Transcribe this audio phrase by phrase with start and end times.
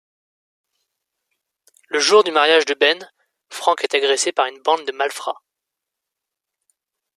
[1.89, 3.07] Le jour du mariage de Ben,
[3.49, 5.43] Frank est agressé par une bande de malfrats.